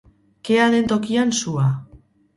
[0.47, 1.67] Kea den tokian sua.